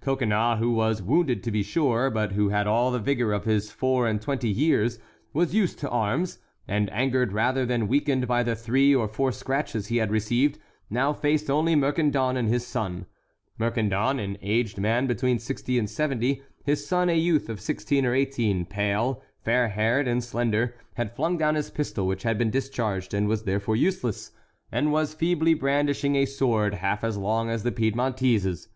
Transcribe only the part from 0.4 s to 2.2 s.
who was wounded to be sure,